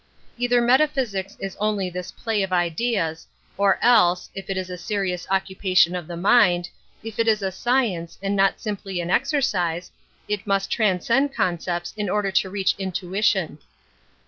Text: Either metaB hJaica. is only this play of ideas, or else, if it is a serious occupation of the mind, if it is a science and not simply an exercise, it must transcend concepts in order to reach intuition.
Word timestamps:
Either 0.35 0.63
metaB 0.63 0.93
hJaica. 0.95 1.37
is 1.39 1.55
only 1.59 1.87
this 1.87 2.11
play 2.11 2.41
of 2.41 2.51
ideas, 2.51 3.27
or 3.55 3.77
else, 3.83 4.31
if 4.33 4.49
it 4.49 4.57
is 4.57 4.67
a 4.71 4.75
serious 4.75 5.27
occupation 5.29 5.95
of 5.95 6.07
the 6.07 6.17
mind, 6.17 6.67
if 7.03 7.19
it 7.19 7.27
is 7.27 7.43
a 7.43 7.51
science 7.51 8.17
and 8.19 8.35
not 8.35 8.59
simply 8.59 8.99
an 8.99 9.11
exercise, 9.11 9.91
it 10.27 10.47
must 10.47 10.71
transcend 10.71 11.35
concepts 11.35 11.93
in 11.95 12.09
order 12.09 12.31
to 12.31 12.49
reach 12.49 12.73
intuition. 12.79 13.59